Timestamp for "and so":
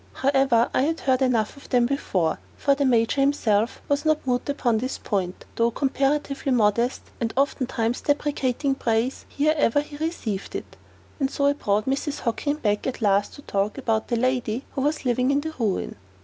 11.19-11.45